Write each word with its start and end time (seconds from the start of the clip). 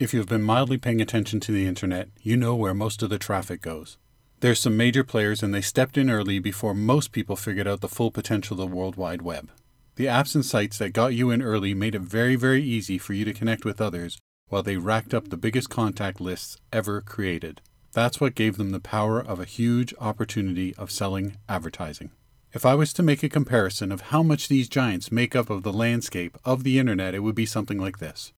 If 0.00 0.14
you've 0.14 0.28
been 0.28 0.42
mildly 0.42 0.78
paying 0.78 1.02
attention 1.02 1.40
to 1.40 1.52
the 1.52 1.66
internet, 1.66 2.08
you 2.22 2.34
know 2.34 2.56
where 2.56 2.72
most 2.72 3.02
of 3.02 3.10
the 3.10 3.18
traffic 3.18 3.60
goes. 3.60 3.98
There's 4.40 4.58
some 4.58 4.74
major 4.74 5.04
players, 5.04 5.42
and 5.42 5.52
they 5.52 5.60
stepped 5.60 5.98
in 5.98 6.08
early 6.08 6.38
before 6.38 6.72
most 6.72 7.12
people 7.12 7.36
figured 7.36 7.68
out 7.68 7.82
the 7.82 7.86
full 7.86 8.10
potential 8.10 8.58
of 8.58 8.70
the 8.70 8.74
World 8.74 8.96
Wide 8.96 9.20
Web. 9.20 9.50
The 9.96 10.06
apps 10.06 10.34
and 10.34 10.42
sites 10.42 10.78
that 10.78 10.94
got 10.94 11.12
you 11.12 11.30
in 11.30 11.42
early 11.42 11.74
made 11.74 11.94
it 11.94 12.00
very, 12.00 12.34
very 12.34 12.62
easy 12.62 12.96
for 12.96 13.12
you 13.12 13.26
to 13.26 13.34
connect 13.34 13.66
with 13.66 13.78
others 13.78 14.16
while 14.48 14.62
they 14.62 14.78
racked 14.78 15.12
up 15.12 15.28
the 15.28 15.36
biggest 15.36 15.68
contact 15.68 16.18
lists 16.18 16.56
ever 16.72 17.02
created. 17.02 17.60
That's 17.92 18.22
what 18.22 18.34
gave 18.34 18.56
them 18.56 18.70
the 18.70 18.80
power 18.80 19.20
of 19.20 19.38
a 19.38 19.44
huge 19.44 19.92
opportunity 20.00 20.74
of 20.76 20.90
selling 20.90 21.36
advertising. 21.46 22.10
If 22.54 22.64
I 22.64 22.74
was 22.74 22.94
to 22.94 23.02
make 23.02 23.22
a 23.22 23.28
comparison 23.28 23.92
of 23.92 24.00
how 24.00 24.22
much 24.22 24.48
these 24.48 24.70
giants 24.70 25.12
make 25.12 25.36
up 25.36 25.50
of 25.50 25.62
the 25.62 25.74
landscape 25.74 26.38
of 26.42 26.64
the 26.64 26.78
internet, 26.78 27.14
it 27.14 27.20
would 27.20 27.34
be 27.34 27.44
something 27.44 27.78
like 27.78 27.98
this. 27.98 28.32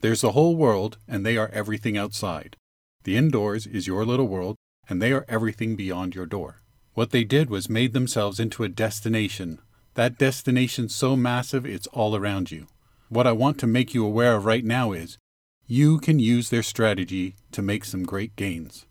There's 0.00 0.20
the 0.20 0.32
whole 0.32 0.54
world, 0.54 0.98
and 1.08 1.26
they 1.26 1.36
are 1.36 1.50
everything 1.52 1.96
outside. 1.98 2.56
The 3.02 3.16
indoors 3.16 3.66
is 3.66 3.86
your 3.86 4.04
little 4.04 4.28
world, 4.28 4.56
and 4.88 5.02
they 5.02 5.12
are 5.12 5.24
everything 5.28 5.74
beyond 5.74 6.14
your 6.14 6.26
door. 6.26 6.62
What 6.94 7.10
they 7.10 7.24
did 7.24 7.50
was 7.50 7.68
made 7.68 7.92
themselves 7.92 8.38
into 8.38 8.62
a 8.62 8.68
destination. 8.68 9.58
That 9.94 10.18
destination 10.18 10.88
so 10.88 11.16
massive 11.16 11.66
it's 11.66 11.88
all 11.88 12.14
around 12.14 12.50
you. 12.50 12.66
What 13.08 13.26
I 13.26 13.32
want 13.32 13.58
to 13.58 13.66
make 13.66 13.92
you 13.94 14.04
aware 14.04 14.36
of 14.36 14.44
right 14.44 14.64
now 14.64 14.92
is 14.92 15.18
you 15.66 15.98
can 15.98 16.18
use 16.18 16.50
their 16.50 16.62
strategy 16.62 17.34
to 17.52 17.62
make 17.62 17.84
some 17.84 18.04
great 18.04 18.36
gains. 18.36 18.86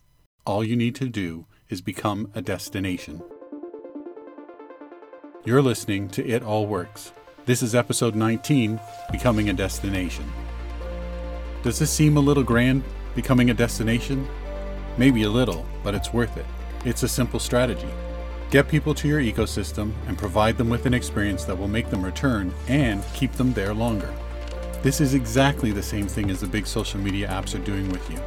All 0.46 0.64
you 0.64 0.76
need 0.76 0.96
to 0.96 1.08
do 1.08 1.46
is 1.70 1.82
become 1.82 2.32
a 2.36 2.42
destination. 2.42 3.24
You're 5.46 5.62
listening 5.62 6.10
to 6.10 6.28
It 6.28 6.44
All 6.44 6.68
Works. 6.68 7.14
This 7.46 7.64
is 7.64 7.74
episode 7.74 8.16
19 8.16 8.80
Becoming 9.12 9.50
a 9.50 9.54
Destination. 9.54 10.26
Does 11.68 11.80
this 11.80 11.92
seem 11.92 12.16
a 12.16 12.22
little 12.22 12.44
grand, 12.44 12.82
becoming 13.14 13.50
a 13.50 13.54
destination? 13.54 14.26
Maybe 14.98 15.24
a 15.24 15.30
little, 15.30 15.66
but 15.84 15.94
it's 15.94 16.14
worth 16.14 16.38
it. 16.38 16.46
It's 16.86 17.04
a 17.04 17.10
simple 17.10 17.42
strategy. 17.42 17.90
Get 18.52 18.70
people 18.70 18.96
to 18.96 19.06
your 19.06 19.20
ecosystem 19.20 19.92
and 20.08 20.18
provide 20.18 20.58
them 20.58 20.70
with 20.70 20.86
an 20.86 20.94
experience 20.94 21.44
that 21.44 21.58
will 21.58 21.68
make 21.68 21.90
them 21.90 22.06
return 22.06 22.54
and 22.70 23.04
keep 23.14 23.34
them 23.34 23.52
there 23.52 23.74
longer. 23.74 24.16
This 24.82 25.02
is 25.02 25.14
exactly 25.14 25.74
the 25.74 25.84
same 25.84 26.08
thing 26.08 26.32
as 26.32 26.40
the 26.40 26.48
big 26.48 26.66
social 26.66 27.02
media 27.02 27.28
apps 27.28 27.54
are 27.54 27.66
doing 27.66 27.90
with 27.90 28.10
you. 28.10 28.20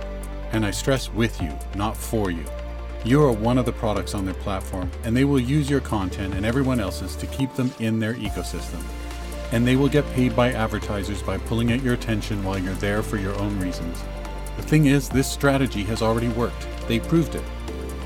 And 0.53 0.67
I 0.67 0.71
stress 0.71 1.11
with 1.11 1.41
you, 1.41 1.51
not 1.75 1.97
for 1.97 2.31
you. 2.31 2.45
You 3.07 3.23
are 3.23 3.33
one 3.33 3.57
of 3.57 3.65
the 3.65 3.73
products 3.73 4.15
on 4.15 4.27
their 4.27 4.35
platform, 4.35 4.91
and 5.05 5.17
they 5.17 5.25
will 5.25 5.41
use 5.41 5.71
your 5.71 5.81
content 5.81 6.35
and 6.35 6.45
everyone 6.45 6.79
else's 6.79 7.17
to 7.17 7.27
keep 7.27 7.55
them 7.55 7.73
in 7.79 8.01
their 8.01 8.13
ecosystem. 8.13 8.83
And 9.53 9.67
they 9.67 9.77
will 9.77 9.89
get 9.89 10.11
paid 10.13 10.37
by 10.37 10.53
advertisers 10.53 11.23
by 11.23 11.39
pulling 11.39 11.73
at 11.73 11.83
your 11.83 11.95
attention 11.95 12.45
while 12.45 12.59
you're 12.59 12.75
there 12.75 13.03
for 13.03 13.17
your 13.17 13.35
own 13.39 13.59
reasons. 13.59 14.03
The 14.57 14.63
thing 14.63 14.87
is, 14.87 15.09
this 15.09 15.31
strategy 15.31 15.83
has 15.85 16.03
already 16.03 16.29
worked. 16.29 16.67
They 16.87 17.01
proved 17.01 17.35
it. 17.35 17.45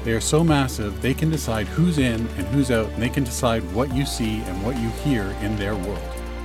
They 0.05 0.13
are 0.13 0.21
so 0.21 0.45
massive, 0.45 1.01
they 1.01 1.15
can 1.15 1.31
decide 1.31 1.67
who's 1.67 1.97
in 1.97 2.27
and 2.37 2.47
who's 2.49 2.71
out, 2.71 2.91
and 2.91 3.03
they 3.03 3.09
can 3.09 3.25
decide 3.25 3.63
what 3.73 3.95
you 3.95 4.05
see 4.05 4.41
and 4.43 4.63
what 4.63 4.77
you 4.79 4.91
hear 5.03 5.25
in 5.41 5.57
their 5.57 5.75
world. 5.75 6.03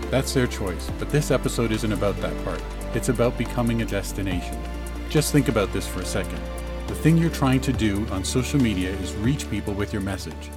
That's 0.09 0.33
their 0.33 0.47
choice, 0.47 0.89
but 0.97 1.09
this 1.09 1.29
episode 1.29 1.73
isn't 1.73 1.91
about 1.91 2.15
that 2.21 2.45
part. 2.45 2.63
It's 2.93 3.09
about 3.09 3.37
becoming 3.37 3.81
a 3.81 3.85
destination. 3.85 4.57
Just 5.09 5.33
think 5.33 5.49
about 5.49 5.73
this 5.73 5.85
for 5.85 5.99
a 5.99 6.05
second. 6.05 6.39
The 6.87 6.95
thing 6.95 7.17
you're 7.17 7.29
trying 7.29 7.61
to 7.61 7.73
do 7.73 8.07
on 8.07 8.23
social 8.23 8.61
media 8.61 8.91
is 8.91 9.13
reach 9.15 9.49
people 9.51 9.73
with 9.73 9.91
your 9.91 10.01
message. 10.01 10.49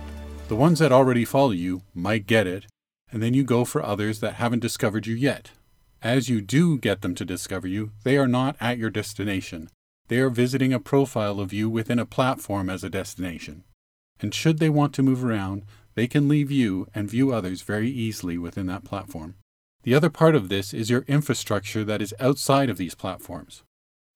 The 0.46 0.56
ones 0.56 0.78
that 0.78 0.92
already 0.92 1.24
follow 1.24 1.50
you 1.50 1.82
might 1.94 2.26
get 2.26 2.46
it, 2.46 2.66
and 3.12 3.22
then 3.22 3.34
you 3.34 3.44
go 3.44 3.64
for 3.64 3.84
others 3.84 4.20
that 4.20 4.34
haven't 4.34 4.60
discovered 4.60 5.06
you 5.06 5.14
yet. 5.14 5.52
As 6.02 6.28
you 6.28 6.40
do 6.40 6.78
get 6.78 7.02
them 7.02 7.14
to 7.14 7.24
discover 7.24 7.68
you, 7.68 7.92
they 8.02 8.16
are 8.16 8.26
not 8.26 8.56
at 8.60 8.78
your 8.78 8.90
destination. 8.90 9.68
They 10.08 10.18
are 10.18 10.30
visiting 10.30 10.72
a 10.72 10.80
profile 10.80 11.38
of 11.38 11.52
you 11.52 11.70
within 11.70 11.98
a 11.98 12.06
platform 12.06 12.68
as 12.68 12.82
a 12.82 12.90
destination. 12.90 13.62
And 14.20 14.34
should 14.34 14.58
they 14.58 14.70
want 14.70 14.94
to 14.94 15.02
move 15.02 15.24
around, 15.24 15.64
they 15.94 16.06
can 16.06 16.28
leave 16.28 16.50
you 16.50 16.88
and 16.94 17.08
view 17.08 17.32
others 17.32 17.62
very 17.62 17.90
easily 17.90 18.38
within 18.38 18.66
that 18.66 18.84
platform. 18.84 19.36
The 19.82 19.94
other 19.94 20.10
part 20.10 20.34
of 20.34 20.48
this 20.48 20.72
is 20.72 20.90
your 20.90 21.04
infrastructure 21.06 21.84
that 21.84 22.00
is 22.00 22.14
outside 22.18 22.70
of 22.70 22.78
these 22.78 22.94
platforms. 22.94 23.62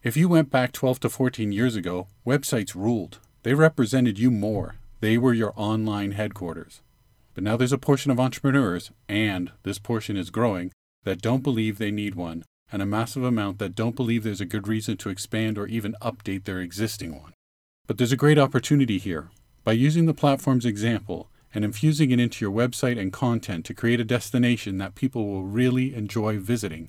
If 0.02 0.16
you 0.16 0.28
went 0.28 0.50
back 0.50 0.72
12 0.72 1.00
to 1.00 1.08
14 1.08 1.52
years 1.52 1.76
ago, 1.76 2.06
websites 2.26 2.74
ruled. 2.74 3.18
They 3.42 3.54
represented 3.54 4.18
you 4.18 4.30
more. 4.30 4.76
They 5.00 5.18
were 5.18 5.34
your 5.34 5.52
online 5.56 6.12
headquarters. 6.12 6.80
But 7.36 7.44
now 7.44 7.58
there's 7.58 7.70
a 7.70 7.76
portion 7.76 8.10
of 8.10 8.18
entrepreneurs, 8.18 8.90
and 9.10 9.52
this 9.62 9.78
portion 9.78 10.16
is 10.16 10.30
growing, 10.30 10.72
that 11.04 11.20
don't 11.20 11.42
believe 11.42 11.76
they 11.76 11.90
need 11.90 12.14
one, 12.14 12.44
and 12.72 12.80
a 12.80 12.86
massive 12.86 13.22
amount 13.22 13.58
that 13.58 13.74
don't 13.74 13.94
believe 13.94 14.22
there's 14.24 14.40
a 14.40 14.46
good 14.46 14.66
reason 14.66 14.96
to 14.96 15.10
expand 15.10 15.58
or 15.58 15.66
even 15.66 15.94
update 16.00 16.44
their 16.44 16.60
existing 16.60 17.20
one. 17.20 17.34
But 17.86 17.98
there's 17.98 18.10
a 18.10 18.16
great 18.16 18.38
opportunity 18.38 18.96
here. 18.96 19.28
By 19.64 19.72
using 19.72 20.06
the 20.06 20.14
platform's 20.14 20.64
example 20.64 21.28
and 21.52 21.62
infusing 21.62 22.10
it 22.10 22.20
into 22.20 22.42
your 22.42 22.54
website 22.54 22.98
and 22.98 23.12
content 23.12 23.66
to 23.66 23.74
create 23.74 24.00
a 24.00 24.04
destination 24.04 24.78
that 24.78 24.94
people 24.94 25.26
will 25.26 25.44
really 25.44 25.94
enjoy 25.94 26.38
visiting, 26.38 26.88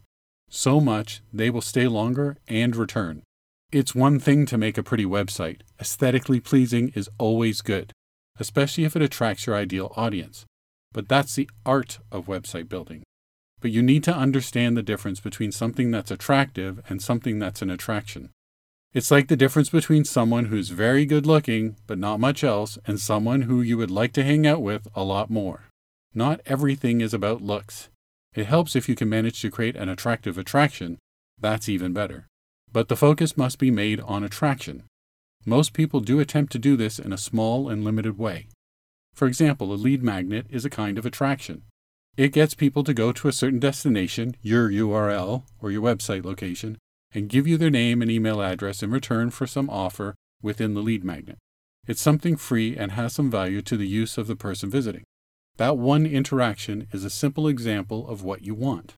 so 0.50 0.80
much 0.80 1.22
they 1.34 1.50
will 1.50 1.60
stay 1.60 1.90
longer 1.90 2.38
and 2.48 2.74
return. 2.74 3.22
It's 3.74 3.94
one 3.94 4.18
thing 4.18 4.46
to 4.46 4.58
make 4.58 4.78
a 4.78 4.84
pretty 4.84 5.06
website. 5.06 5.60
Aesthetically 5.78 6.40
pleasing 6.40 6.94
is 6.96 7.10
always 7.18 7.60
good, 7.60 7.92
especially 8.40 8.84
if 8.84 8.96
it 8.96 9.02
attracts 9.02 9.46
your 9.46 9.56
ideal 9.56 9.94
audience. 9.96 10.46
But 10.92 11.08
that's 11.08 11.36
the 11.36 11.50
art 11.66 12.00
of 12.12 12.28
website 12.28 12.70
building. 12.70 13.04
But 13.60 13.72
you 13.72 13.82
need 13.82 14.04
to 14.04 14.16
understand 14.16 14.78
the 14.78 14.84
difference 14.84 15.20
between 15.20 15.52
something 15.52 15.92
that's 15.92 16.12
attractive 16.12 16.82
and 16.90 17.02
something 17.02 17.40
that's 17.40 17.62
an 17.62 17.70
attraction. 17.70 18.30
It's 18.94 19.12
like 19.12 19.28
the 19.28 19.36
difference 19.36 19.70
between 19.70 20.06
someone 20.06 20.46
who's 20.46 20.70
very 20.70 21.06
good 21.06 21.26
looking, 21.26 21.76
but 21.88 21.98
not 21.98 22.20
much 22.20 22.44
else, 22.44 22.78
and 22.86 23.00
someone 23.00 23.44
who 23.44 23.62
you 23.62 23.78
would 23.78 23.92
like 23.92 24.14
to 24.14 24.24
hang 24.24 24.48
out 24.48 24.62
with 24.62 24.88
a 24.96 25.04
lot 25.04 25.30
more. 25.30 25.66
Not 26.14 26.42
everything 26.46 27.02
is 27.02 27.14
about 27.14 27.42
looks. 27.42 27.90
It 28.34 28.46
helps 28.46 28.76
if 28.76 28.88
you 28.88 28.96
can 28.96 29.10
manage 29.10 29.42
to 29.42 29.52
create 29.52 29.76
an 29.76 29.90
attractive 29.90 30.38
attraction. 30.38 30.98
That's 31.40 31.70
even 31.70 31.94
better. 31.94 32.28
But 32.72 32.88
the 32.88 32.96
focus 32.96 33.38
must 33.38 33.60
be 33.60 33.72
made 33.72 34.00
on 34.02 34.24
attraction. 34.24 34.84
Most 35.50 35.72
people 35.72 36.02
do 36.02 36.20
attempt 36.20 36.52
to 36.52 36.60
do 36.60 36.76
this 36.76 37.00
in 37.00 37.14
a 37.14 37.18
small 37.18 37.70
and 37.70 37.82
limited 37.82 38.18
way. 38.18 38.50
For 39.14 39.30
example, 39.30 39.72
a 39.72 39.76
lead 39.76 40.04
magnet 40.04 40.46
is 40.50 40.66
a 40.66 40.70
kind 40.70 40.98
of 40.98 41.06
attraction. 41.06 41.62
It 42.18 42.34
gets 42.34 42.54
people 42.54 42.84
to 42.84 42.94
go 42.94 43.14
to 43.14 43.30
a 43.30 43.32
certain 43.32 43.58
destination, 43.58 44.36
your 44.42 44.70
URL 44.70 45.44
or 45.62 45.72
your 45.72 45.82
website 45.82 46.26
location, 46.26 46.78
and 47.14 47.30
give 47.30 47.48
you 47.48 47.58
their 47.58 47.70
name 47.70 48.02
and 48.02 48.12
email 48.12 48.42
address 48.42 48.84
in 48.84 48.92
return 48.92 49.30
for 49.30 49.48
some 49.48 49.70
offer 49.70 50.16
within 50.42 50.74
the 50.74 50.82
lead 50.82 51.06
magnet. 51.06 51.38
It's 51.88 52.02
something 52.02 52.36
free 52.36 52.76
and 52.76 52.92
has 52.92 53.14
some 53.14 53.32
value 53.32 53.62
to 53.62 53.78
the 53.78 53.88
use 53.88 54.18
of 54.18 54.28
the 54.28 54.36
person 54.36 54.70
visiting. 54.70 55.06
That 55.56 55.78
one 55.78 56.06
interaction 56.06 56.90
is 56.92 57.06
a 57.06 57.10
simple 57.10 57.48
example 57.48 58.10
of 58.10 58.22
what 58.22 58.42
you 58.42 58.54
want. 58.54 58.96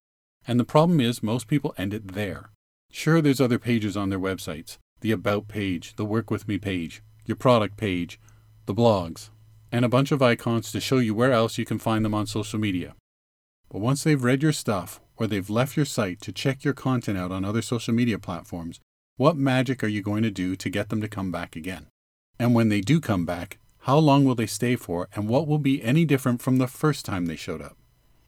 And 0.47 0.59
the 0.59 0.65
problem 0.65 0.99
is, 0.99 1.21
most 1.21 1.47
people 1.47 1.75
end 1.77 1.93
it 1.93 2.13
there. 2.13 2.49
Sure, 2.89 3.21
there's 3.21 3.39
other 3.39 3.59
pages 3.59 3.95
on 3.95 4.09
their 4.09 4.19
websites 4.19 4.79
the 5.01 5.11
About 5.11 5.47
page, 5.47 5.95
the 5.95 6.05
Work 6.05 6.29
With 6.29 6.47
Me 6.47 6.57
page, 6.57 7.01
your 7.25 7.37
product 7.37 7.77
page, 7.77 8.19
the 8.65 8.73
blogs, 8.73 9.29
and 9.71 9.85
a 9.85 9.89
bunch 9.89 10.11
of 10.11 10.21
icons 10.21 10.71
to 10.71 10.79
show 10.79 10.97
you 10.97 11.13
where 11.13 11.31
else 11.31 11.57
you 11.57 11.65
can 11.65 11.79
find 11.79 12.03
them 12.03 12.13
on 12.13 12.27
social 12.27 12.59
media. 12.59 12.95
But 13.69 13.79
once 13.81 14.03
they've 14.03 14.23
read 14.23 14.43
your 14.43 14.51
stuff 14.51 14.99
or 15.15 15.27
they've 15.27 15.49
left 15.49 15.77
your 15.77 15.85
site 15.85 16.21
to 16.21 16.31
check 16.31 16.63
your 16.63 16.73
content 16.73 17.17
out 17.17 17.31
on 17.31 17.45
other 17.45 17.61
social 17.61 17.93
media 17.93 18.17
platforms, 18.17 18.79
what 19.15 19.37
magic 19.37 19.83
are 19.83 19.87
you 19.87 20.01
going 20.01 20.23
to 20.23 20.31
do 20.31 20.55
to 20.55 20.69
get 20.69 20.89
them 20.89 21.01
to 21.01 21.07
come 21.07 21.31
back 21.31 21.55
again? 21.55 21.87
And 22.39 22.55
when 22.55 22.69
they 22.69 22.81
do 22.81 22.99
come 22.99 23.25
back, 23.25 23.59
how 23.83 23.97
long 23.97 24.25
will 24.25 24.35
they 24.35 24.47
stay 24.47 24.75
for, 24.75 25.07
and 25.15 25.29
what 25.29 25.47
will 25.47 25.59
be 25.59 25.83
any 25.83 26.05
different 26.05 26.41
from 26.41 26.57
the 26.57 26.67
first 26.67 27.05
time 27.05 27.25
they 27.25 27.35
showed 27.35 27.61
up? 27.61 27.77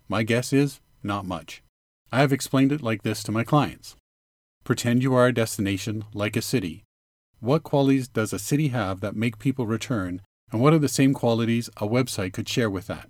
My 0.08 0.24
guess 0.24 0.54
is 0.54 0.80
not 1.04 1.26
much. 1.26 1.64
I 2.12 2.20
have 2.20 2.34
explained 2.34 2.72
it 2.72 2.82
like 2.82 3.04
this 3.04 3.24
to 3.24 3.32
my 3.32 3.44
clients 3.44 3.96
Pretend 4.64 5.04
you 5.04 5.14
are 5.14 5.28
a 5.28 5.34
destination 5.34 6.06
like 6.14 6.36
a 6.36 6.42
city. 6.42 6.84
What 7.40 7.64
qualities 7.64 8.08
does 8.08 8.34
a 8.34 8.40
city 8.40 8.70
have 8.70 9.02
that 9.02 9.16
make 9.16 9.40
people 9.40 9.66
return, 9.66 10.22
and 10.52 10.62
what 10.62 10.74
are 10.74 10.80
the 10.80 10.88
same 10.88 11.14
qualities 11.14 11.70
a 11.78 11.88
website 11.88 12.34
could 12.34 12.48
share 12.48 12.70
with 12.70 12.88
that? 12.88 13.10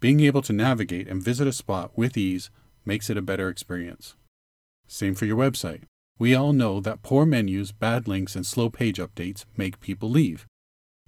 Being 0.00 0.20
able 0.20 0.42
to 0.42 0.52
navigate 0.52 1.08
and 1.08 1.22
visit 1.22 1.48
a 1.48 1.52
spot 1.52 1.90
with 1.96 2.16
ease 2.16 2.50
makes 2.84 3.10
it 3.10 3.16
a 3.16 3.22
better 3.22 3.48
experience. 3.48 4.14
Same 4.86 5.14
for 5.14 5.26
your 5.26 5.36
website. 5.36 5.82
We 6.18 6.34
all 6.34 6.52
know 6.52 6.80
that 6.80 7.02
poor 7.02 7.26
menus, 7.26 7.72
bad 7.72 8.06
links, 8.06 8.36
and 8.36 8.46
slow 8.46 8.70
page 8.70 8.98
updates 8.98 9.44
make 9.56 9.80
people 9.80 10.08
leave 10.08 10.46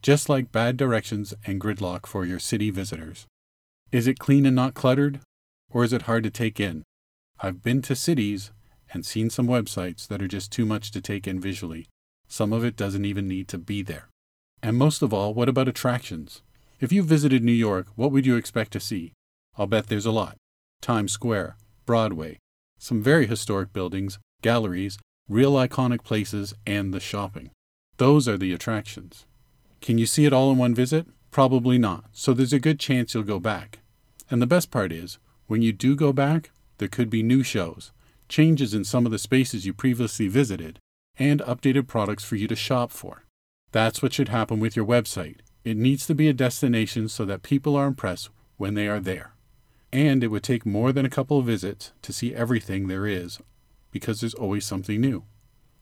just 0.02 0.28
like 0.28 0.52
bad 0.52 0.76
directions 0.76 1.34
and 1.44 1.60
gridlock 1.60 2.06
for 2.06 2.24
your 2.24 2.38
city 2.38 2.70
visitors. 2.70 3.26
Is 3.92 4.06
it 4.06 4.18
clean 4.18 4.46
and 4.46 4.56
not 4.56 4.74
cluttered? 4.74 5.20
Or 5.70 5.84
is 5.84 5.92
it 5.92 6.02
hard 6.02 6.24
to 6.24 6.30
take 6.30 6.58
in? 6.58 6.82
I've 7.40 7.62
been 7.62 7.82
to 7.82 7.94
cities 7.94 8.50
and 8.92 9.06
seen 9.06 9.30
some 9.30 9.46
websites 9.46 10.06
that 10.08 10.22
are 10.22 10.28
just 10.28 10.50
too 10.50 10.64
much 10.64 10.90
to 10.92 11.00
take 11.00 11.26
in 11.26 11.40
visually. 11.40 11.86
Some 12.28 12.52
of 12.52 12.64
it 12.64 12.76
doesn't 12.76 13.04
even 13.04 13.26
need 13.26 13.48
to 13.48 13.58
be 13.58 13.82
there. 13.82 14.08
And 14.62 14.76
most 14.76 15.02
of 15.02 15.12
all, 15.12 15.34
what 15.34 15.48
about 15.48 15.68
attractions? 15.68 16.42
If 16.80 16.92
you 16.92 17.02
visited 17.02 17.42
New 17.42 17.52
York, 17.52 17.88
what 17.96 18.12
would 18.12 18.26
you 18.26 18.36
expect 18.36 18.72
to 18.72 18.80
see? 18.80 19.12
I'll 19.56 19.66
bet 19.66 19.88
there's 19.88 20.06
a 20.06 20.10
lot 20.10 20.36
Times 20.80 21.12
Square, 21.12 21.56
Broadway, 21.86 22.38
some 22.78 23.02
very 23.02 23.26
historic 23.26 23.72
buildings, 23.72 24.18
galleries, 24.42 24.98
real 25.28 25.52
iconic 25.52 26.02
places, 26.02 26.54
and 26.66 26.94
the 26.94 27.00
shopping. 27.00 27.50
Those 27.98 28.26
are 28.26 28.38
the 28.38 28.52
attractions. 28.52 29.26
Can 29.80 29.98
you 29.98 30.06
see 30.06 30.24
it 30.24 30.32
all 30.32 30.50
in 30.50 30.58
one 30.58 30.74
visit? 30.74 31.06
Probably 31.30 31.78
not, 31.78 32.04
so 32.12 32.32
there's 32.32 32.52
a 32.52 32.58
good 32.58 32.80
chance 32.80 33.14
you'll 33.14 33.22
go 33.22 33.38
back. 33.38 33.80
And 34.30 34.40
the 34.40 34.46
best 34.46 34.70
part 34.70 34.92
is, 34.92 35.18
when 35.46 35.62
you 35.62 35.72
do 35.72 35.94
go 35.94 36.12
back, 36.12 36.50
there 36.78 36.88
could 36.88 37.10
be 37.10 37.22
new 37.22 37.42
shows, 37.42 37.92
changes 38.30 38.72
in 38.72 38.84
some 38.84 39.04
of 39.04 39.12
the 39.12 39.18
spaces 39.18 39.66
you 39.66 39.74
previously 39.74 40.28
visited, 40.28 40.78
and 41.18 41.40
updated 41.42 41.86
products 41.86 42.24
for 42.24 42.36
you 42.36 42.48
to 42.48 42.56
shop 42.56 42.90
for. 42.90 43.24
That's 43.72 44.02
what 44.02 44.14
should 44.14 44.30
happen 44.30 44.58
with 44.58 44.74
your 44.74 44.86
website. 44.86 45.40
It 45.64 45.76
needs 45.76 46.06
to 46.06 46.14
be 46.14 46.28
a 46.28 46.32
destination 46.32 47.08
so 47.08 47.26
that 47.26 47.42
people 47.42 47.76
are 47.76 47.86
impressed 47.86 48.30
when 48.56 48.74
they 48.74 48.88
are 48.88 49.00
there. 49.00 49.34
And 49.92 50.24
it 50.24 50.28
would 50.28 50.42
take 50.42 50.64
more 50.64 50.92
than 50.92 51.04
a 51.04 51.10
couple 51.10 51.38
of 51.38 51.46
visits 51.46 51.92
to 52.02 52.12
see 52.12 52.34
everything 52.34 52.88
there 52.88 53.06
is 53.06 53.38
because 53.90 54.20
there's 54.20 54.34
always 54.34 54.64
something 54.64 55.00
new. 55.00 55.24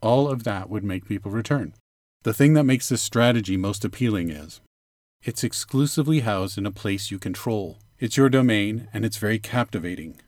All 0.00 0.28
of 0.28 0.44
that 0.44 0.70
would 0.70 0.84
make 0.84 1.06
people 1.06 1.30
return. 1.30 1.74
The 2.22 2.34
thing 2.34 2.54
that 2.54 2.64
makes 2.64 2.88
this 2.88 3.02
strategy 3.02 3.56
most 3.56 3.84
appealing 3.84 4.30
is 4.30 4.60
it's 5.22 5.44
exclusively 5.44 6.20
housed 6.20 6.58
in 6.58 6.66
a 6.66 6.70
place 6.70 7.10
you 7.10 7.18
control. 7.18 7.78
It's 7.98 8.16
your 8.16 8.28
domain 8.28 8.88
and 8.92 9.04
it's 9.04 9.18
very 9.18 9.38
captivating. 9.38 10.20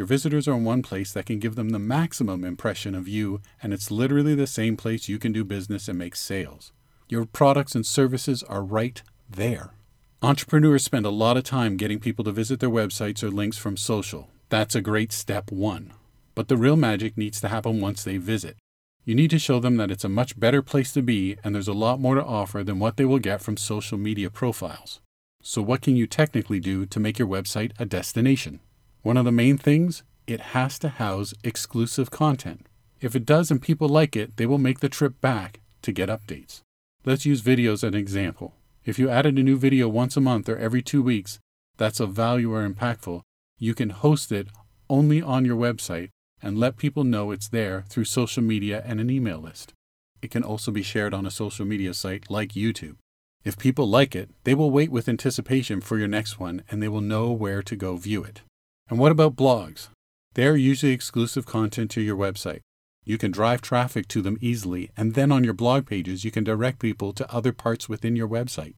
Your 0.00 0.06
visitors 0.06 0.48
are 0.48 0.54
in 0.54 0.64
one 0.64 0.80
place 0.80 1.12
that 1.12 1.26
can 1.26 1.40
give 1.40 1.56
them 1.56 1.68
the 1.68 1.78
maximum 1.78 2.42
impression 2.42 2.94
of 2.94 3.06
you, 3.06 3.42
and 3.62 3.74
it's 3.74 3.90
literally 3.90 4.34
the 4.34 4.46
same 4.46 4.74
place 4.74 5.10
you 5.10 5.18
can 5.18 5.30
do 5.30 5.44
business 5.44 5.88
and 5.88 5.98
make 5.98 6.16
sales. 6.16 6.72
Your 7.10 7.26
products 7.26 7.74
and 7.74 7.84
services 7.84 8.42
are 8.44 8.62
right 8.62 9.02
there. 9.28 9.74
Entrepreneurs 10.22 10.84
spend 10.84 11.04
a 11.04 11.10
lot 11.10 11.36
of 11.36 11.44
time 11.44 11.76
getting 11.76 12.00
people 12.00 12.24
to 12.24 12.32
visit 12.32 12.60
their 12.60 12.70
websites 12.70 13.22
or 13.22 13.28
links 13.28 13.58
from 13.58 13.76
social. 13.76 14.30
That's 14.48 14.74
a 14.74 14.80
great 14.80 15.12
step 15.12 15.52
one. 15.52 15.92
But 16.34 16.48
the 16.48 16.56
real 16.56 16.76
magic 16.76 17.18
needs 17.18 17.38
to 17.42 17.48
happen 17.48 17.82
once 17.82 18.02
they 18.02 18.16
visit. 18.16 18.56
You 19.04 19.14
need 19.14 19.28
to 19.32 19.38
show 19.38 19.60
them 19.60 19.76
that 19.76 19.90
it's 19.90 20.04
a 20.04 20.08
much 20.08 20.40
better 20.40 20.62
place 20.62 20.94
to 20.94 21.02
be 21.02 21.36
and 21.44 21.54
there's 21.54 21.68
a 21.68 21.74
lot 21.74 22.00
more 22.00 22.14
to 22.14 22.24
offer 22.24 22.64
than 22.64 22.78
what 22.78 22.96
they 22.96 23.04
will 23.04 23.18
get 23.18 23.42
from 23.42 23.58
social 23.58 23.98
media 23.98 24.30
profiles. 24.30 25.02
So, 25.42 25.60
what 25.60 25.82
can 25.82 25.94
you 25.94 26.06
technically 26.06 26.58
do 26.58 26.86
to 26.86 27.00
make 27.00 27.18
your 27.18 27.28
website 27.28 27.72
a 27.78 27.84
destination? 27.84 28.60
One 29.02 29.16
of 29.16 29.24
the 29.24 29.32
main 29.32 29.56
things, 29.56 30.02
it 30.26 30.40
has 30.40 30.78
to 30.80 30.90
house 30.90 31.32
exclusive 31.42 32.10
content. 32.10 32.66
If 33.00 33.16
it 33.16 33.24
does 33.24 33.50
and 33.50 33.62
people 33.62 33.88
like 33.88 34.14
it, 34.14 34.36
they 34.36 34.44
will 34.44 34.58
make 34.58 34.80
the 34.80 34.90
trip 34.90 35.20
back 35.22 35.60
to 35.82 35.92
get 35.92 36.10
updates. 36.10 36.60
Let's 37.06 37.24
use 37.24 37.40
videos 37.40 37.72
as 37.72 37.84
an 37.84 37.94
example. 37.94 38.54
If 38.84 38.98
you 38.98 39.08
added 39.08 39.38
a 39.38 39.42
new 39.42 39.56
video 39.56 39.88
once 39.88 40.18
a 40.18 40.20
month 40.20 40.48
or 40.50 40.58
every 40.58 40.82
two 40.82 41.02
weeks 41.02 41.38
that's 41.78 41.98
of 41.98 42.12
value 42.12 42.52
or 42.52 42.68
impactful, 42.68 43.22
you 43.58 43.74
can 43.74 43.88
host 43.88 44.30
it 44.30 44.48
only 44.90 45.22
on 45.22 45.46
your 45.46 45.56
website 45.56 46.10
and 46.42 46.58
let 46.58 46.76
people 46.76 47.04
know 47.04 47.30
it's 47.30 47.48
there 47.48 47.84
through 47.88 48.04
social 48.04 48.42
media 48.42 48.82
and 48.84 49.00
an 49.00 49.08
email 49.08 49.38
list. 49.38 49.72
It 50.20 50.30
can 50.30 50.42
also 50.42 50.70
be 50.70 50.82
shared 50.82 51.14
on 51.14 51.24
a 51.24 51.30
social 51.30 51.64
media 51.64 51.94
site 51.94 52.30
like 52.30 52.52
YouTube. 52.52 52.96
If 53.44 53.56
people 53.56 53.88
like 53.88 54.14
it, 54.14 54.28
they 54.44 54.54
will 54.54 54.70
wait 54.70 54.90
with 54.90 55.08
anticipation 55.08 55.80
for 55.80 55.96
your 55.96 56.08
next 56.08 56.38
one 56.38 56.62
and 56.70 56.82
they 56.82 56.88
will 56.88 57.00
know 57.00 57.32
where 57.32 57.62
to 57.62 57.76
go 57.76 57.96
view 57.96 58.22
it. 58.22 58.42
And 58.90 58.98
what 58.98 59.12
about 59.12 59.36
blogs? 59.36 59.88
They 60.34 60.48
are 60.48 60.56
usually 60.56 60.90
exclusive 60.90 61.46
content 61.46 61.92
to 61.92 62.00
your 62.00 62.16
website. 62.16 62.60
You 63.04 63.18
can 63.18 63.30
drive 63.30 63.62
traffic 63.62 64.08
to 64.08 64.20
them 64.20 64.36
easily, 64.40 64.90
and 64.96 65.14
then 65.14 65.30
on 65.30 65.44
your 65.44 65.54
blog 65.54 65.86
pages, 65.86 66.24
you 66.24 66.32
can 66.32 66.42
direct 66.42 66.80
people 66.80 67.12
to 67.12 67.32
other 67.32 67.52
parts 67.52 67.88
within 67.88 68.16
your 68.16 68.28
website. 68.28 68.74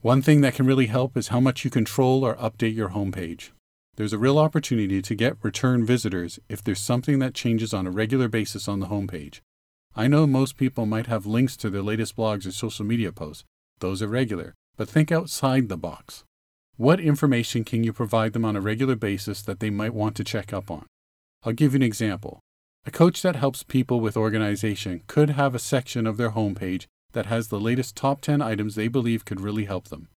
One 0.00 0.22
thing 0.22 0.40
that 0.40 0.54
can 0.54 0.64
really 0.64 0.86
help 0.86 1.14
is 1.14 1.28
how 1.28 1.40
much 1.40 1.62
you 1.62 1.70
control 1.70 2.24
or 2.24 2.36
update 2.36 2.74
your 2.74 2.90
homepage. 2.90 3.50
There's 3.96 4.14
a 4.14 4.18
real 4.18 4.38
opportunity 4.38 5.02
to 5.02 5.14
get 5.14 5.36
return 5.42 5.84
visitors 5.84 6.38
if 6.48 6.64
there's 6.64 6.80
something 6.80 7.18
that 7.18 7.34
changes 7.34 7.74
on 7.74 7.86
a 7.86 7.90
regular 7.90 8.28
basis 8.28 8.66
on 8.66 8.80
the 8.80 8.86
homepage. 8.86 9.40
I 9.94 10.06
know 10.08 10.26
most 10.26 10.56
people 10.56 10.86
might 10.86 11.06
have 11.06 11.26
links 11.26 11.54
to 11.58 11.68
their 11.68 11.82
latest 11.82 12.16
blogs 12.16 12.46
or 12.46 12.52
social 12.52 12.86
media 12.86 13.12
posts. 13.12 13.44
Those 13.80 14.00
are 14.00 14.08
regular, 14.08 14.54
but 14.78 14.88
think 14.88 15.12
outside 15.12 15.68
the 15.68 15.76
box. 15.76 16.24
What 16.80 16.98
information 16.98 17.62
can 17.64 17.84
you 17.84 17.92
provide 17.92 18.32
them 18.32 18.46
on 18.46 18.56
a 18.56 18.60
regular 18.62 18.96
basis 18.96 19.42
that 19.42 19.60
they 19.60 19.68
might 19.68 19.92
want 19.92 20.16
to 20.16 20.24
check 20.24 20.50
up 20.50 20.70
on? 20.70 20.86
I'll 21.44 21.52
give 21.52 21.74
you 21.74 21.76
an 21.76 21.82
example. 21.82 22.40
A 22.86 22.90
coach 22.90 23.20
that 23.20 23.36
helps 23.36 23.62
people 23.62 24.00
with 24.00 24.16
organization 24.16 25.02
could 25.06 25.28
have 25.28 25.54
a 25.54 25.58
section 25.58 26.06
of 26.06 26.16
their 26.16 26.30
homepage 26.30 26.86
that 27.12 27.26
has 27.26 27.48
the 27.48 27.60
latest 27.60 27.96
top 27.96 28.22
10 28.22 28.40
items 28.40 28.76
they 28.76 28.88
believe 28.88 29.26
could 29.26 29.42
really 29.42 29.66
help 29.66 29.88
them. 29.88 30.08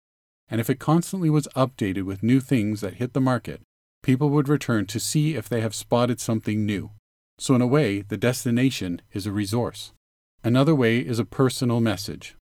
And 0.49 0.61
if 0.61 0.71
it 0.71 0.79
constantly 0.79 1.29
was 1.29 1.49
updated 1.57 2.05
with 2.05 2.23
new 2.23 2.39
things 2.39 2.81
that 2.81 2.95
hit 2.95 3.13
the 3.13 3.21
market, 3.21 3.63
people 4.05 4.31
would 4.31 4.49
return 4.49 4.87
to 4.87 5.01
see 5.01 5.35
if 5.35 5.49
they 5.49 5.63
have 5.63 5.75
spotted 5.75 6.21
something 6.21 6.65
new. 6.65 6.93
So, 7.41 7.57
in 7.57 7.61
a 7.61 7.67
way, 7.67 8.03
the 8.03 8.17
destination 8.17 9.03
is 9.13 9.27
a 9.27 9.33
resource. 9.33 9.91
Another 10.45 10.77
way 10.77 10.99
is 10.99 11.19
a 11.19 11.25
personal 11.25 11.81
message. 11.81 12.37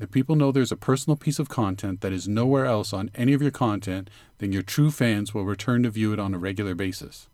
If 0.00 0.10
people 0.10 0.34
know 0.34 0.50
there's 0.50 0.72
a 0.72 0.76
personal 0.76 1.14
piece 1.14 1.38
of 1.38 1.50
content 1.50 2.00
that 2.00 2.12
is 2.12 2.26
nowhere 2.26 2.64
else 2.64 2.94
on 2.94 3.10
any 3.14 3.34
of 3.34 3.42
your 3.42 3.50
content, 3.50 4.08
then 4.38 4.50
your 4.50 4.62
true 4.62 4.90
fans 4.90 5.34
will 5.34 5.44
return 5.44 5.82
to 5.82 5.90
view 5.90 6.14
it 6.14 6.18
on 6.18 6.32
a 6.32 6.38
regular 6.38 6.74
basis. 6.74 7.28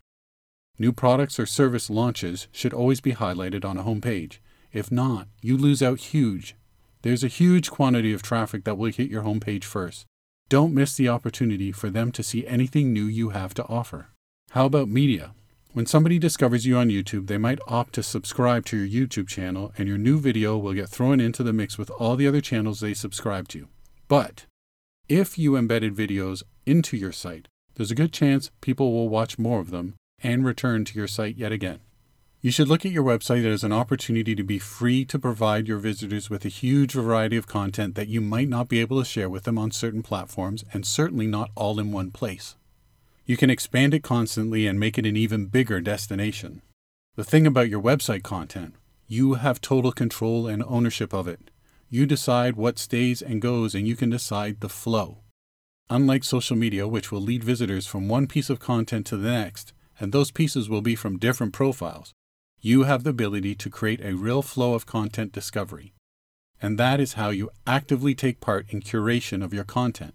New 0.77 0.93
products 0.93 1.39
or 1.39 1.47
service 1.47 1.89
launches 1.89 2.49
should 2.51 2.75
always 2.75 3.01
be 3.01 3.13
highlighted 3.13 3.65
on 3.65 3.79
a 3.79 3.85
homepage. 3.85 4.39
If 4.73 4.91
not, 4.91 5.29
you 5.41 5.57
lose 5.57 5.81
out 5.81 6.01
huge. 6.01 6.57
There's 7.03 7.23
a 7.23 7.29
huge 7.29 7.71
quantity 7.71 8.13
of 8.13 8.23
traffic 8.23 8.65
that 8.65 8.77
will 8.77 8.91
hit 8.91 9.11
your 9.11 9.23
homepage 9.23 9.63
first. 9.63 10.05
Don't 10.49 10.75
miss 10.75 10.97
the 10.97 11.09
opportunity 11.09 11.71
for 11.71 11.89
them 11.89 12.11
to 12.13 12.23
see 12.25 12.47
anything 12.49 12.93
new 12.93 13.05
you 13.05 13.29
have 13.29 13.55
to 13.55 13.65
offer. 13.67 14.09
How 14.51 14.67
about 14.67 14.89
media? 14.89 15.35
When 15.77 15.85
somebody 15.85 16.19
discovers 16.19 16.65
you 16.65 16.79
on 16.79 16.89
YouTube, 16.89 17.27
they 17.27 17.37
might 17.37 17.59
opt 17.69 17.93
to 17.97 18.03
subscribe 18.03 18.65
to 18.65 18.79
your 18.79 19.07
YouTube 19.07 19.29
channel, 19.29 19.75
and 19.77 19.87
your 19.87 19.99
new 19.99 20.19
video 20.19 20.57
will 20.57 20.73
get 20.73 20.89
thrown 20.89 21.21
into 21.21 21.43
the 21.43 21.53
mix 21.53 21.77
with 21.77 21.91
all 21.91 22.17
the 22.17 22.27
other 22.27 22.41
channels 22.41 22.81
they 22.81 22.95
subscribe 22.95 23.47
to. 23.49 23.69
But 24.09 24.47
if 25.07 25.37
you 25.37 25.55
embedded 25.55 25.95
videos 25.95 26.43
into 26.65 26.97
your 26.97 27.13
site, 27.13 27.49
there's 27.75 27.91
a 27.91 27.95
good 27.95 28.11
chance 28.11 28.51
people 28.63 28.91
will 28.91 29.11
watch 29.11 29.39
more 29.39 29.61
of 29.61 29.71
them 29.71 29.97
and 30.23 30.47
return 30.47 30.87
to 30.87 30.95
your 30.95 31.09
site 31.09 31.37
yet 31.37 31.53
again. 31.53 31.81
You 32.41 32.51
should 32.51 32.69
look 32.69 32.87
at 32.87 32.93
your 32.93 33.05
website 33.05 33.45
as 33.45 33.63
an 33.63 33.75
opportunity 33.75 34.35
to 34.35 34.43
be 34.43 34.59
free 34.59 35.05
to 35.05 35.19
provide 35.19 35.69
your 35.69 35.77
visitors 35.77 36.31
with 36.31 36.47
a 36.47 36.49
huge 36.49 36.93
variety 36.95 37.37
of 37.37 37.47
content 37.47 37.97
that 37.97 38.09
you 38.09 38.23
might 38.23 38.49
not 38.49 38.71
be 38.71 38.81
able 38.81 38.99
to 38.99 39.05
share 39.05 39.29
with 39.29 39.45
them 39.45 39.59
on 39.59 39.73
certain 39.73 40.03
platforms 40.03 40.65
and 40.73 40.87
certainly 40.87 41.27
not 41.27 41.51
all 41.55 41.79
in 41.79 41.93
one 41.93 42.11
place. 42.11 42.57
You 43.27 43.37
can 43.37 43.51
expand 43.51 43.93
it 43.93 44.05
constantly 44.05 44.69
and 44.69 44.79
make 44.79 44.99
it 44.99 45.05
an 45.05 45.17
even 45.17 45.47
bigger 45.47 45.81
destination. 45.81 46.63
The 47.17 47.25
thing 47.25 47.45
about 47.45 47.69
your 47.69 47.83
website 47.83 48.23
content, 48.23 48.77
you 49.09 49.35
have 49.35 49.61
total 49.61 49.91
control 49.91 50.47
and 50.47 50.63
ownership 50.65 51.13
of 51.13 51.27
it. 51.27 51.51
You 51.91 52.07
decide 52.07 52.55
what 52.55 52.79
stays 52.79 53.23
and 53.23 53.43
goes, 53.43 53.75
and 53.75 53.87
you 53.87 53.97
can 53.97 54.11
decide 54.11 54.61
the 54.61 54.69
flow. 54.69 55.19
Unlike 55.91 56.23
social 56.23 56.57
media, 56.57 56.87
which 56.87 57.11
will 57.11 57.21
lead 57.21 57.43
visitors 57.43 57.87
from 57.87 58.09
one 58.09 58.29
piece 58.29 58.49
of 58.49 58.61
content 58.61 59.07
to 59.07 59.17
the 59.17 59.31
next, 59.31 59.73
and 59.99 60.13
those 60.13 60.31
pieces 60.31 60.69
will 60.69 60.83
be 60.83 60.95
from 60.95 61.19
different 61.19 61.53
profiles, 61.53 62.13
you 62.61 62.85
have 62.85 63.03
the 63.03 63.11
ability 63.11 63.57
to 63.57 63.71
create 63.71 64.01
a 64.05 64.15
real 64.15 64.43
flow 64.43 64.75
of 64.75 64.87
content 64.87 65.33
discovery. 65.33 65.95
And 66.63 66.79
that 66.79 67.01
is 67.01 67.15
how 67.15 67.31
you 67.31 67.51
actively 67.67 68.15
take 68.15 68.41
part 68.41 68.67
in 68.71 68.83
curation 68.83 69.45
of 69.45 69.53
your 69.53 69.65
content. 69.65 70.15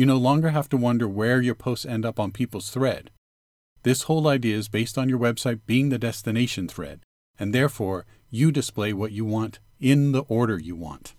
You 0.00 0.06
no 0.06 0.16
longer 0.16 0.48
have 0.48 0.70
to 0.70 0.78
wonder 0.78 1.06
where 1.06 1.42
your 1.42 1.54
posts 1.54 1.84
end 1.84 2.06
up 2.06 2.18
on 2.18 2.32
people's 2.32 2.70
thread. 2.70 3.10
This 3.82 4.04
whole 4.04 4.28
idea 4.28 4.56
is 4.56 4.66
based 4.66 4.96
on 4.96 5.10
your 5.10 5.18
website 5.18 5.60
being 5.66 5.90
the 5.90 5.98
destination 5.98 6.68
thread, 6.68 7.00
and 7.38 7.52
therefore 7.54 8.06
you 8.30 8.50
display 8.50 8.94
what 8.94 9.12
you 9.12 9.26
want 9.26 9.58
in 9.78 10.12
the 10.12 10.22
order 10.22 10.58
you 10.58 10.74
want. 10.74 11.12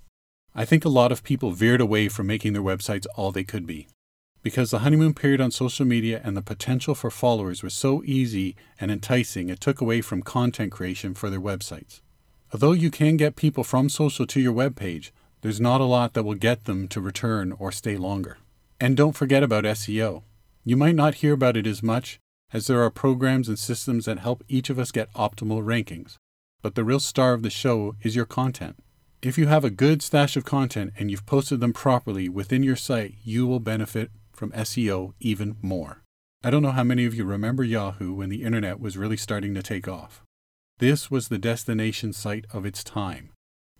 I 0.56 0.66
think 0.66 0.84
a 0.84 0.90
lot 0.90 1.12
of 1.12 1.24
people 1.24 1.52
veered 1.52 1.80
away 1.80 2.10
from 2.10 2.26
making 2.26 2.54
their 2.54 2.64
websites 2.64 3.06
all 3.16 3.32
they 3.32 3.44
could 3.44 3.68
be. 3.68 3.88
Because 4.42 4.72
the 4.72 4.80
honeymoon 4.80 5.14
period 5.14 5.42
on 5.42 5.52
social 5.52 5.86
media 5.86 6.20
and 6.24 6.36
the 6.36 6.42
potential 6.42 6.96
for 6.96 7.12
followers 7.12 7.62
was 7.62 7.76
so 7.76 8.02
easy 8.04 8.56
and 8.80 8.90
enticing, 8.90 9.50
it 9.50 9.62
took 9.62 9.80
away 9.80 10.02
from 10.02 10.24
content 10.24 10.72
creation 10.72 11.14
for 11.14 11.30
their 11.30 11.40
websites. 11.40 12.02
Although 12.52 12.72
you 12.72 12.90
can 12.90 13.16
get 13.16 13.36
people 13.36 13.64
from 13.64 13.90
social 13.90 14.26
to 14.26 14.42
your 14.42 14.54
web 14.54 14.76
page, 14.76 15.14
there's 15.42 15.62
not 15.62 15.82
a 15.82 15.84
lot 15.84 16.14
that 16.14 16.24
will 16.24 16.34
get 16.34 16.64
them 16.64 16.88
to 16.88 17.00
return 17.00 17.52
or 17.60 17.72
stay 17.72 17.96
longer. 17.96 18.38
And 18.82 18.98
don't 18.98 19.16
forget 19.16 19.44
about 19.44 19.64
SEO. 19.64 20.24
You 20.66 20.76
might 20.76 20.96
not 20.96 21.22
hear 21.22 21.34
about 21.34 21.56
it 21.56 21.68
as 21.68 21.84
much, 21.84 22.20
as 22.52 22.66
there 22.66 22.82
are 22.82 22.90
programs 22.90 23.48
and 23.48 23.60
systems 23.60 24.06
that 24.06 24.18
help 24.18 24.44
each 24.48 24.72
of 24.72 24.80
us 24.80 24.92
get 24.92 25.14
optimal 25.14 25.64
rankings. 25.64 26.18
But 26.64 26.74
the 26.74 26.84
real 26.84 27.00
star 27.00 27.34
of 27.34 27.44
the 27.44 27.52
show 27.52 27.96
is 28.02 28.16
your 28.16 28.26
content. 28.26 28.78
If 29.22 29.38
you 29.38 29.46
have 29.46 29.64
a 29.64 29.70
good 29.70 30.02
stash 30.02 30.36
of 30.36 30.46
content 30.46 30.94
and 30.98 31.12
you've 31.12 31.28
posted 31.28 31.60
them 31.60 31.74
properly 31.74 32.28
within 32.28 32.64
your 32.64 32.76
site, 32.76 33.14
you 33.24 33.46
will 33.46 33.60
benefit 33.60 34.10
from 34.34 34.52
SEO 34.54 35.14
even 35.20 35.58
more. 35.62 36.02
I 36.44 36.50
don't 36.50 36.64
know 36.64 36.72
how 36.72 36.84
many 36.84 37.06
of 37.06 37.14
you 37.14 37.24
remember 37.24 37.64
Yahoo 37.64 38.16
when 38.16 38.30
the 38.30 38.42
internet 38.42 38.80
was 38.80 38.98
really 38.98 39.18
starting 39.18 39.54
to 39.54 39.62
take 39.62 39.88
off. 39.88 40.24
This 40.80 41.12
was 41.12 41.28
the 41.28 41.38
destination 41.38 42.14
site 42.14 42.46
of 42.52 42.66
its 42.66 42.84
time. 42.84 43.30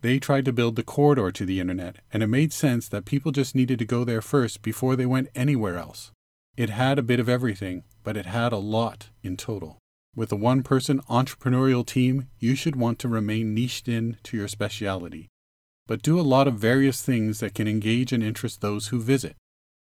They 0.02 0.18
tried 0.18 0.44
to 0.46 0.52
build 0.52 0.74
the 0.74 0.82
corridor 0.82 1.30
to 1.30 1.46
the 1.46 1.60
internet, 1.60 1.98
and 2.12 2.24
it 2.24 2.26
made 2.26 2.52
sense 2.52 2.88
that 2.88 3.04
people 3.04 3.30
just 3.30 3.54
needed 3.54 3.78
to 3.78 3.84
go 3.84 4.02
there 4.02 4.20
first 4.20 4.60
before 4.60 4.96
they 4.96 5.06
went 5.06 5.28
anywhere 5.32 5.78
else. 5.78 6.10
It 6.56 6.70
had 6.70 6.98
a 6.98 7.04
bit 7.04 7.20
of 7.20 7.28
everything, 7.28 7.84
but 8.02 8.16
it 8.16 8.26
had 8.26 8.52
a 8.52 8.56
lot 8.56 9.10
in 9.22 9.36
total. 9.36 9.78
With 10.16 10.32
a 10.32 10.36
one 10.36 10.64
person 10.64 11.00
entrepreneurial 11.02 11.86
team, 11.86 12.26
you 12.40 12.56
should 12.56 12.74
want 12.74 12.98
to 12.98 13.08
remain 13.08 13.54
niched 13.54 13.86
in 13.86 14.16
to 14.24 14.36
your 14.36 14.48
speciality, 14.48 15.28
but 15.86 16.02
do 16.02 16.18
a 16.18 16.22
lot 16.22 16.48
of 16.48 16.54
various 16.54 17.00
things 17.00 17.38
that 17.38 17.54
can 17.54 17.68
engage 17.68 18.12
and 18.12 18.24
interest 18.24 18.60
those 18.60 18.88
who 18.88 19.00
visit. 19.00 19.36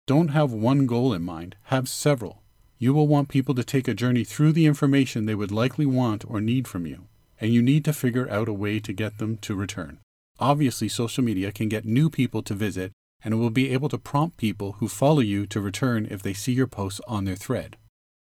Don't 0.09 0.29
have 0.29 0.53
one 0.53 0.87
goal 0.87 1.13
in 1.15 1.23
mind, 1.23 1.55
have 1.65 1.89
several. 1.89 2.43
You 2.77 2.93
will 2.93 3.07
want 3.07 3.29
people 3.29 3.55
to 3.55 3.63
take 3.63 3.87
a 3.87 3.95
journey 3.95 4.25
through 4.25 4.53
the 4.53 4.67
information 4.67 5.27
they 5.27 5.37
would 5.37 5.53
likely 5.53 5.87
want 5.87 6.25
or 6.29 6.41
need 6.41 6.67
from 6.67 6.87
you, 6.87 7.07
and 7.41 7.55
you 7.55 7.63
need 7.63 7.85
to 7.85 7.93
figure 7.93 8.29
out 8.29 8.49
a 8.49 8.53
way 8.53 8.81
to 8.81 8.93
get 8.93 9.19
them 9.19 9.37
to 9.39 9.55
return. 9.55 10.01
Obviously, 10.41 10.89
social 10.89 11.25
media 11.25 11.51
can 11.51 11.69
get 11.69 11.85
new 11.85 12.09
people 12.09 12.43
to 12.43 12.55
visit, 12.55 12.93
and 13.25 13.35
it 13.35 13.39
will 13.39 13.51
be 13.51 13.71
able 13.71 13.89
to 13.89 13.99
prompt 13.99 14.37
people 14.37 14.73
who 14.75 14.89
follow 14.89 15.21
you 15.21 15.47
to 15.47 15.61
return 15.61 16.07
if 16.11 16.23
they 16.23 16.33
see 16.33 16.53
your 16.53 16.67
posts 16.67 17.01
on 17.09 17.25
their 17.25 17.37
thread. 17.37 17.77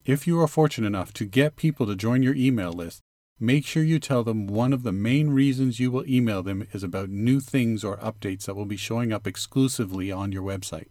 If 0.05 0.25
you 0.25 0.39
are 0.39 0.47
fortunate 0.47 0.87
enough 0.87 1.13
to 1.13 1.25
get 1.25 1.55
people 1.55 1.85
to 1.85 1.95
join 1.95 2.23
your 2.23 2.35
email 2.35 2.71
list, 2.71 3.01
make 3.39 3.65
sure 3.65 3.83
you 3.83 3.99
tell 3.99 4.23
them 4.23 4.47
one 4.47 4.73
of 4.73 4.83
the 4.83 4.91
main 4.91 5.29
reasons 5.29 5.79
you 5.79 5.91
will 5.91 6.07
email 6.07 6.41
them 6.41 6.67
is 6.73 6.83
about 6.83 7.09
new 7.09 7.39
things 7.39 7.83
or 7.83 7.97
updates 7.97 8.45
that 8.45 8.55
will 8.55 8.65
be 8.65 8.77
showing 8.77 9.13
up 9.13 9.27
exclusively 9.27 10.11
on 10.11 10.31
your 10.31 10.43
website. 10.43 10.87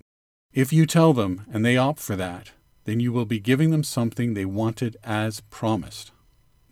If 0.53 0.73
you 0.73 0.87
tell 0.87 1.13
them 1.13 1.45
and 1.53 1.65
they 1.65 1.77
opt 1.77 1.99
for 1.99 2.17
that, 2.17 2.53
then 2.85 3.01
you 3.01 3.13
will 3.13 3.27
be 3.27 3.41
giving 3.41 3.71
them 3.71 3.83
something 3.83 4.33
they 4.33 4.47
wanted 4.47 4.97
as 5.03 5.41
promised. 5.51 6.13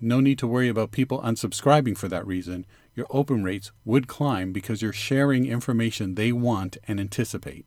No 0.00 0.20
need 0.20 0.38
to 0.38 0.46
worry 0.46 0.68
about 0.68 0.92
people 0.92 1.20
unsubscribing 1.20 1.96
for 1.96 2.08
that 2.08 2.26
reason. 2.26 2.64
Your 2.96 3.06
open 3.10 3.44
rates 3.44 3.72
would 3.84 4.08
climb 4.08 4.52
because 4.52 4.80
you're 4.80 4.90
sharing 4.90 5.44
information 5.44 6.14
they 6.14 6.32
want 6.32 6.78
and 6.88 6.98
anticipate. 6.98 7.66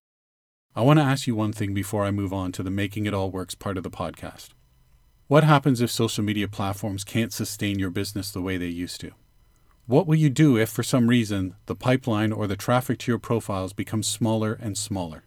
I 0.75 0.81
want 0.81 0.98
to 0.98 1.05
ask 1.05 1.27
you 1.27 1.36
one 1.36 1.53
thing 1.53 1.71
before 1.71 2.03
I 2.03 2.09
move 2.09 2.33
on 2.33 2.51
to 2.53 2.63
the 2.63 2.71
Making 2.71 3.05
It 3.05 3.13
All 3.13 3.29
Works 3.29 3.53
part 3.53 3.77
of 3.77 3.83
the 3.83 3.91
podcast. 3.91 4.50
What 5.27 5.43
happens 5.43 5.81
if 5.81 5.91
social 5.91 6.24
media 6.24 6.48
platforms 6.48 7.03
can't 7.03 7.31
sustain 7.31 7.77
your 7.77 7.91
business 7.91 8.31
the 8.31 8.41
way 8.41 8.57
they 8.57 8.65
used 8.65 9.01
to? 9.01 9.12
What 9.86 10.07
will 10.07 10.15
you 10.15 10.31
do 10.31 10.57
if, 10.57 10.69
for 10.69 10.81
some 10.81 11.07
reason, 11.07 11.53
the 11.67 11.75
pipeline 11.75 12.31
or 12.31 12.48
the 12.48 12.55
traffic 12.55 12.98
to 13.00 13.12
your 13.12 13.19
profiles 13.19 13.71
becomes 13.71 14.07
smaller 14.07 14.53
and 14.53 14.75
smaller? 14.75 15.25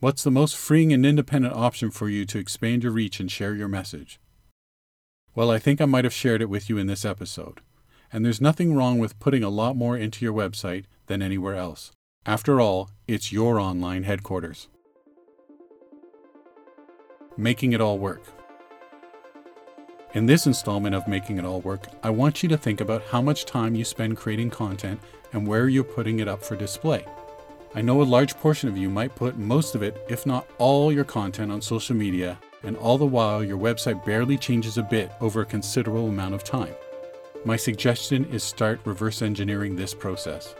What's 0.00 0.24
the 0.24 0.30
most 0.30 0.56
freeing 0.56 0.90
and 0.90 1.04
independent 1.04 1.54
option 1.54 1.90
for 1.90 2.08
you 2.08 2.24
to 2.24 2.38
expand 2.38 2.82
your 2.82 2.92
reach 2.92 3.20
and 3.20 3.30
share 3.30 3.54
your 3.54 3.68
message? 3.68 4.18
Well, 5.34 5.50
I 5.50 5.58
think 5.58 5.82
I 5.82 5.84
might 5.84 6.04
have 6.04 6.14
shared 6.14 6.40
it 6.40 6.48
with 6.48 6.70
you 6.70 6.78
in 6.78 6.86
this 6.86 7.04
episode. 7.04 7.60
And 8.14 8.24
there's 8.24 8.40
nothing 8.40 8.76
wrong 8.76 9.00
with 9.00 9.18
putting 9.18 9.42
a 9.42 9.48
lot 9.48 9.74
more 9.74 9.96
into 9.96 10.24
your 10.24 10.32
website 10.32 10.84
than 11.06 11.20
anywhere 11.20 11.56
else. 11.56 11.90
After 12.24 12.60
all, 12.60 12.90
it's 13.08 13.32
your 13.32 13.58
online 13.58 14.04
headquarters. 14.04 14.68
Making 17.36 17.72
it 17.72 17.80
all 17.80 17.98
work. 17.98 18.22
In 20.12 20.26
this 20.26 20.46
installment 20.46 20.94
of 20.94 21.08
Making 21.08 21.38
It 21.38 21.44
All 21.44 21.60
Work, 21.60 21.88
I 22.04 22.10
want 22.10 22.40
you 22.40 22.48
to 22.50 22.56
think 22.56 22.80
about 22.80 23.02
how 23.02 23.20
much 23.20 23.46
time 23.46 23.74
you 23.74 23.84
spend 23.84 24.16
creating 24.16 24.50
content 24.50 25.00
and 25.32 25.44
where 25.44 25.68
you're 25.68 25.82
putting 25.82 26.20
it 26.20 26.28
up 26.28 26.40
for 26.40 26.54
display. 26.54 27.04
I 27.74 27.80
know 27.80 28.00
a 28.00 28.04
large 28.04 28.36
portion 28.36 28.68
of 28.68 28.78
you 28.78 28.88
might 28.88 29.16
put 29.16 29.38
most 29.38 29.74
of 29.74 29.82
it, 29.82 30.06
if 30.08 30.24
not 30.24 30.46
all, 30.58 30.92
your 30.92 31.02
content 31.02 31.50
on 31.50 31.60
social 31.60 31.96
media, 31.96 32.38
and 32.62 32.76
all 32.76 32.96
the 32.96 33.04
while 33.04 33.42
your 33.42 33.58
website 33.58 34.04
barely 34.04 34.38
changes 34.38 34.78
a 34.78 34.84
bit 34.84 35.10
over 35.20 35.40
a 35.40 35.44
considerable 35.44 36.06
amount 36.06 36.34
of 36.34 36.44
time. 36.44 36.76
My 37.46 37.56
suggestion 37.56 38.24
is 38.32 38.42
start 38.42 38.80
reverse 38.86 39.20
engineering 39.20 39.76
this 39.76 39.92
process. 39.92 40.54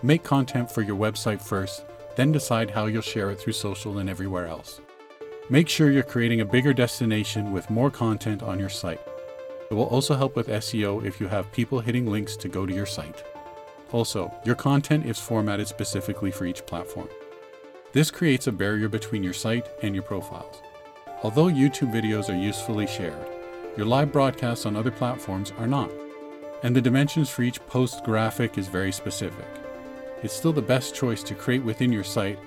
Make 0.00 0.22
content 0.22 0.70
for 0.70 0.80
your 0.80 0.96
website 0.96 1.42
first, 1.42 1.84
then 2.14 2.30
decide 2.30 2.70
how 2.70 2.86
you'll 2.86 3.02
share 3.02 3.32
it 3.32 3.40
through 3.40 3.54
social 3.54 3.98
and 3.98 4.08
everywhere 4.08 4.46
else. 4.46 4.80
Make 5.48 5.68
sure 5.68 5.90
you're 5.90 6.04
creating 6.04 6.40
a 6.40 6.44
bigger 6.44 6.72
destination 6.72 7.50
with 7.50 7.68
more 7.68 7.90
content 7.90 8.44
on 8.44 8.60
your 8.60 8.68
site. 8.68 9.00
It 9.72 9.74
will 9.74 9.86
also 9.86 10.14
help 10.14 10.36
with 10.36 10.46
SEO 10.46 11.04
if 11.04 11.20
you 11.20 11.26
have 11.26 11.50
people 11.50 11.80
hitting 11.80 12.06
links 12.06 12.36
to 12.36 12.48
go 12.48 12.64
to 12.64 12.72
your 12.72 12.86
site. 12.86 13.24
Also, 13.90 14.32
your 14.44 14.54
content 14.54 15.06
is 15.06 15.18
formatted 15.18 15.66
specifically 15.66 16.30
for 16.30 16.46
each 16.46 16.64
platform. 16.64 17.08
This 17.92 18.12
creates 18.12 18.46
a 18.46 18.52
barrier 18.52 18.88
between 18.88 19.24
your 19.24 19.32
site 19.32 19.66
and 19.82 19.96
your 19.96 20.04
profiles. 20.04 20.62
Although 21.24 21.46
YouTube 21.46 21.92
videos 21.92 22.32
are 22.32 22.40
usefully 22.40 22.86
shared, 22.86 23.26
your 23.76 23.86
live 23.86 24.12
broadcasts 24.12 24.64
on 24.64 24.76
other 24.76 24.92
platforms 24.92 25.52
are 25.58 25.66
not, 25.66 25.90
and 26.62 26.74
the 26.74 26.80
dimensions 26.80 27.30
for 27.30 27.42
each 27.42 27.64
post 27.66 28.04
graphic 28.04 28.58
is 28.58 28.68
very 28.68 28.92
specific. 28.92 29.46
It's 30.22 30.34
still 30.34 30.52
the 30.52 30.62
best 30.62 30.94
choice 30.94 31.22
to 31.24 31.34
create 31.34 31.64
within 31.64 31.92
your 31.92 32.04
site 32.04 32.38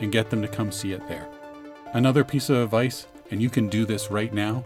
and 0.00 0.12
get 0.12 0.30
them 0.30 0.42
to 0.42 0.48
come 0.48 0.72
see 0.72 0.92
it 0.92 1.06
there. 1.08 1.28
Another 1.92 2.24
piece 2.24 2.48
of 2.48 2.56
advice, 2.56 3.06
and 3.30 3.42
you 3.42 3.50
can 3.50 3.68
do 3.68 3.84
this 3.84 4.10
right 4.10 4.32
now, 4.32 4.64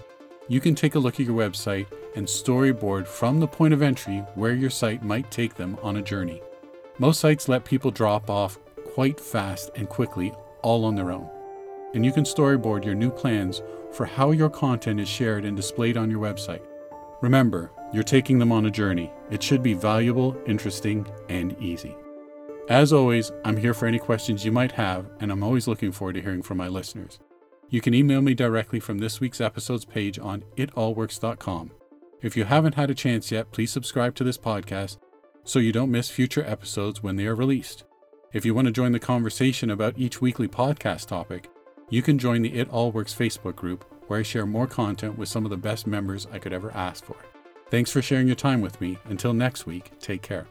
you 0.48 0.60
can 0.60 0.74
take 0.74 0.94
a 0.94 0.98
look 0.98 1.18
at 1.20 1.26
your 1.26 1.36
website 1.36 1.86
and 2.14 2.26
storyboard 2.26 3.06
from 3.06 3.40
the 3.40 3.48
point 3.48 3.72
of 3.72 3.82
entry 3.82 4.18
where 4.34 4.54
your 4.54 4.70
site 4.70 5.02
might 5.02 5.30
take 5.30 5.54
them 5.54 5.78
on 5.82 5.96
a 5.96 6.02
journey. 6.02 6.42
Most 6.98 7.20
sites 7.20 7.48
let 7.48 7.64
people 7.64 7.90
drop 7.90 8.28
off 8.28 8.58
quite 8.94 9.18
fast 9.18 9.70
and 9.76 9.88
quickly 9.88 10.32
all 10.62 10.84
on 10.84 10.94
their 10.94 11.10
own. 11.10 11.28
And 11.94 12.04
you 12.04 12.12
can 12.12 12.24
storyboard 12.24 12.84
your 12.84 12.94
new 12.94 13.10
plans 13.10 13.62
for 13.92 14.06
how 14.06 14.30
your 14.30 14.50
content 14.50 15.00
is 15.00 15.08
shared 15.08 15.44
and 15.44 15.56
displayed 15.56 15.96
on 15.96 16.10
your 16.10 16.20
website. 16.20 16.62
Remember, 17.22 17.70
you're 17.92 18.02
taking 18.02 18.40
them 18.40 18.50
on 18.50 18.66
a 18.66 18.70
journey. 18.70 19.12
It 19.30 19.42
should 19.42 19.62
be 19.62 19.74
valuable, 19.74 20.36
interesting, 20.44 21.06
and 21.28 21.56
easy. 21.62 21.94
As 22.68 22.92
always, 22.92 23.30
I'm 23.44 23.56
here 23.56 23.74
for 23.74 23.86
any 23.86 24.00
questions 24.00 24.44
you 24.44 24.50
might 24.50 24.72
have, 24.72 25.08
and 25.20 25.30
I'm 25.30 25.44
always 25.44 25.68
looking 25.68 25.92
forward 25.92 26.14
to 26.14 26.20
hearing 26.20 26.42
from 26.42 26.58
my 26.58 26.66
listeners. 26.66 27.20
You 27.68 27.80
can 27.80 27.94
email 27.94 28.22
me 28.22 28.34
directly 28.34 28.80
from 28.80 28.98
this 28.98 29.20
week's 29.20 29.40
episodes 29.40 29.84
page 29.84 30.18
on 30.18 30.42
itallworks.com. 30.56 31.70
If 32.22 32.36
you 32.36 32.44
haven't 32.44 32.74
had 32.74 32.90
a 32.90 32.94
chance 32.94 33.30
yet, 33.30 33.52
please 33.52 33.70
subscribe 33.70 34.16
to 34.16 34.24
this 34.24 34.38
podcast 34.38 34.98
so 35.44 35.60
you 35.60 35.72
don't 35.72 35.90
miss 35.92 36.10
future 36.10 36.44
episodes 36.44 37.04
when 37.04 37.14
they 37.14 37.26
are 37.26 37.36
released. 37.36 37.84
If 38.32 38.44
you 38.44 38.52
want 38.52 38.66
to 38.66 38.72
join 38.72 38.90
the 38.90 38.98
conversation 38.98 39.70
about 39.70 39.96
each 39.96 40.20
weekly 40.20 40.48
podcast 40.48 41.06
topic, 41.06 41.48
you 41.88 42.02
can 42.02 42.18
join 42.18 42.42
the 42.42 42.58
It 42.58 42.68
All 42.70 42.90
Works 42.90 43.14
Facebook 43.14 43.54
group 43.54 43.84
where 44.06 44.20
I 44.20 44.22
share 44.22 44.46
more 44.46 44.66
content 44.66 45.18
with 45.18 45.28
some 45.28 45.44
of 45.44 45.50
the 45.50 45.56
best 45.56 45.86
members 45.86 46.26
I 46.32 46.38
could 46.38 46.52
ever 46.52 46.70
ask 46.72 47.04
for. 47.04 47.16
Thanks 47.70 47.90
for 47.90 48.02
sharing 48.02 48.26
your 48.26 48.36
time 48.36 48.60
with 48.60 48.80
me. 48.80 48.98
Until 49.04 49.32
next 49.32 49.66
week, 49.66 49.98
take 49.98 50.22
care. 50.22 50.46